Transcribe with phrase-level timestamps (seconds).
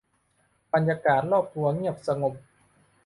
[0.73, 2.33] บรรยากาศรอบตัวเงียบสงบ